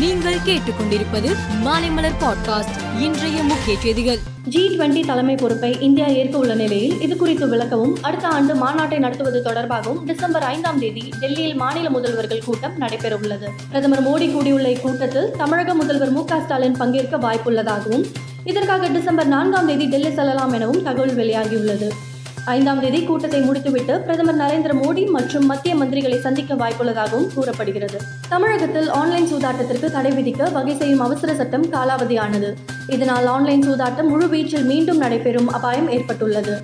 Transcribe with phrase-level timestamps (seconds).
[0.00, 4.18] நீங்கள் கேட்டுக்கொண்டிருப்பது மாலைமலர் பாட்காஸ்ட் இன்றைய முக்கிய செய்திகள்.
[4.44, 9.42] ஜி டுவெண்டி தலைமை பொறுப்பை இந்தியா ஏற்க உள்ள நிலையில் இது குறித்து விளக்கவும் அடுத்த ஆண்டு மாநாட்டை நடத்துவது
[9.44, 13.48] தொடர்பாகவும் டிசம்பர் ஐந்தாம் தேதி டெல்லியில் மாநில முதல்வர்கள் கூட்டம் நடைபெறவுள்ளது.
[13.68, 18.04] பிரதமர் மோடி கூடியுள்ள இக்கூட்டத்தில் தமிழக முதல்வர் மு ஸ்டாலின் பங்கேற்க வாய்ப்புள்ளதாகவும்
[18.44, 21.88] இதற்காக டிசம்பர் நான்காம் தேதி டெல்லி செல்லலாம் எனவும் தகவல் வெளியாகியுள்ளது.
[22.52, 27.98] ஐந்தாம் தேதி கூட்டத்தை முடித்துவிட்டு பிரதமர் நரேந்திர மோடி மற்றும் மத்திய மந்திரிகளை சந்திக்க வாய்ப்புள்ளதாகவும் கூறப்படுகிறது.
[28.28, 32.50] தமிழகத்தில் ஆன்லைன் சூதாட்டத்திற்கு தடை விதிக்க வகை செய்யும் அவசர சட்டம் காலாவதியானது.
[32.86, 36.54] இதனால் ஆன்லைன் சூதாட்டம் முழுவீச்சில் மீண்டும் நடைபெறும் அபாயம் ஏற்பட்டுள்ளது.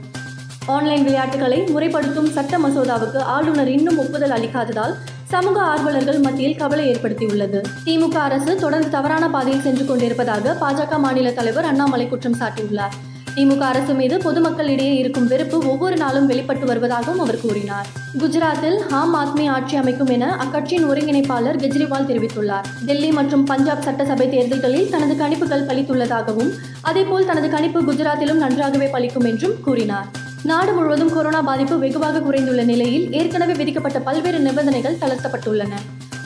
[0.76, 4.94] ஆன்லைன் விளையாட்டுகளை முறைப்படுத்தும் சட்ட மசோதாவுக்கு ஆளுநர் இன்னும் ஒப்புதல் அளிக்காததால்
[5.34, 7.60] சமூக ஆர்வலர்கள் மத்தியில் கவலை ஏற்படுத்தியுள்ளது.
[7.84, 12.96] திமுக அரசு தொடர்ந்து தவறான பாதையில் சென்று கொண்டிருப்பதாக பாஜக மாநில தலைவர் அண்ணாமலை குற்றம் சாட்டியுள்ளார்.
[13.36, 17.86] திமுக அரசு மீது பொதுமக்களிடையே இருக்கும் வெறுப்பு ஒவ்வொரு நாளும் வெளிப்பட்டு வருவதாகவும் அவர் கூறினார்.
[18.18, 22.64] குஜராத்தில் ஆம் ஆத்மி ஆட்சி அமைக்கும் என அக்கட்சியின் ஒருங்கிணைப்பாளர் கெஜ்ரிவால் தெரிவித்துள்ளார்.
[22.86, 29.60] டெல்லி மற்றும் பஞ்சாப் சட்டசபை தேர்தல்களில் தனது கணிப்புகள் பலித்துள்ளதாகவும் அதேபோல் தனது கணிப்பு குஜராத்திலும் நன்றாகவே பலிக்கும் என்றும்
[29.64, 30.06] கூறினார்.
[30.42, 35.72] நாடு முழுவதும் கொரோனா பாதிப்பு வெகுவாக குறைந்துள்ள நிலையில் ஏற்கனவே விதிக்கப்பட்ட பல்வேறு நிபந்தனைகள் தளர்த்தப்பட்டுள்ளன.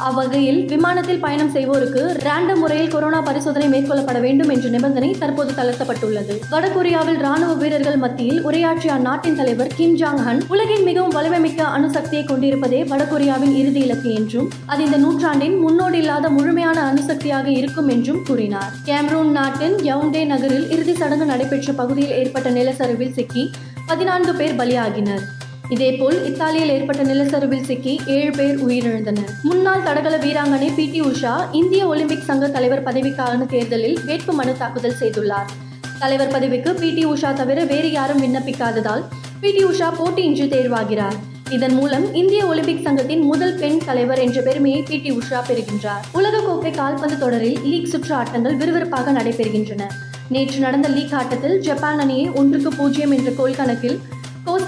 [0.01, 6.35] அவ்வகையில் விமானத்தில் பயணம் செய்வோருக்கு ரேண்டம் முறையில் கொரோனா பரிசோதனை மேற்கொள்ளப்பட வேண்டும் என்ற நிபந்தனை தற்போது தளர்த்தப்பட்டுள்ளது.
[6.51, 12.81] வடகொரியாவில் ராணுவ வீரர்கள் மத்தியில் உரையாற்றிய அந்நாட்டின் தலைவர் கிம் ஜாங் ஹன் உலகின் மிகவும் வலிமைமிக்க அணுசக்தியை கொண்டிருப்பதே
[12.85, 18.73] வடகொரியாவின் இறுதி இலக்கு என்றும் அது இந்த நூற்றாண்டின் முன்னோடி இல்லாத முழுமையான அணுசக்தியாக இருக்கும் என்றும் கூறினார்.
[18.87, 23.51] கேம்ரூன் நாட்டின் யவுண்டே நகரில் இறுதி சடங்கு நடைபெற்ற பகுதியில் ஏற்பட்ட நிலச்சரிவில் சிக்கி
[23.87, 25.27] பதினான்கு பேர் பலியாகினர்.
[25.75, 29.31] இதேபோல் இத்தாலியில் ஏற்பட்ட நிலச்சரிவில் சிக்கி ஏழு பேர் உயிரிழந்தனர்.
[29.43, 34.97] முன்னாள் தடகள வீராங்கனை பி டி உஷா இந்திய ஒலிம்பிக் சங்க தலைவர் பதவிக்கான தேர்தலில் வேட்பு மனு தாக்குதல்
[35.01, 35.51] செய்துள்ளார்.
[35.99, 39.05] தலைவர் பதவிக்கு பி டி உஷா தவிர வேறு யாரும் விண்ணப்பிக்காததால்
[39.41, 41.19] பி டி உஷா போட்டியின்றி தேர்வாகிறார்.
[41.51, 46.05] இதன் மூலம் இந்திய ஒலிம்பிக் சங்கத்தின் முதல் பெண் தலைவர் என்ற பெருமையை பி டி உஷா பெறுகின்றார்.
[46.15, 49.83] உலகக்கோப்பை கால்பந்து தொடரில் லீக் சுற்று ஆட்டங்கள் விறுவிறுப்பாக நடைபெறுகின்றன.
[50.29, 54.01] நேற்று நடந்த லீக் ஆட்டத்தில் ஜப்பான் அணியை ஒன்றுக்கு பூஜ்ஜியம் என்ற கோல் கணக்கில்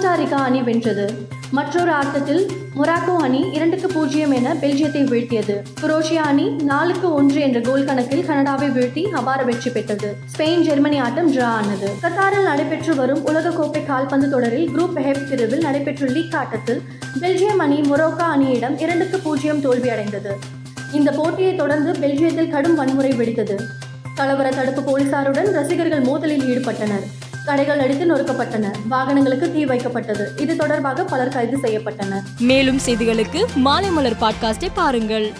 [0.03, 1.27] கோஸ்டாரிக்கா அணி வென்றது.
[1.51, 5.57] மற்றொரு ஆட்டத்தில் மொராக்கோ அணி இரண்டுக்கு பூஜ்ஜியம் என பெல்ஜியத்தை வீழ்த்தியது.
[5.83, 10.17] குரோஷியா அணி நாலுக்கு ஒன்று என்ற கோல் கணக்கில் கனடாவை வீழ்த்தி அபார வெற்றி பெற்றது.
[10.33, 11.91] ஸ்பெயின் ஜெர்மனி ஆட்டம் டிரா ஆனது.
[12.03, 16.83] கத்தாரில் நடைபெற்று வரும் உலகக்கோப்பை கால்பந்து தொடரில் குரூப் ஹெப் பிரிவில் நடைபெற்ற லீக் ஆட்டத்தில்
[17.21, 20.35] பெல்ஜியம் அணி மொரோக்கா அணியிடம் இரண்டுக்கு பூஜ்ஜியம் தோல்வியடைந்தது.
[20.93, 23.59] இந்த போட்டியை தொடர்ந்து பெல்ஜியத்தில் கடும் வன்முறை வெடித்தது.
[24.15, 27.07] கலவர தடுப்பு போலீசாருடன் ரசிகர்கள் மோதலில் ஈடுபட்டனர்.
[27.45, 28.71] கடைகள் அடித்து நொறுக்கப்பட்டன.
[28.89, 30.41] வாகனங்களுக்கு தீ வைக்கப்பட்டது.
[30.41, 32.23] இது தொடர்பாக பலர் கைது செய்யப்பட்டனர்.
[32.39, 35.33] மேலும் செய்திகளுக்கு மாலைமலர் பாட்காஸ்டை பாருங்கள்.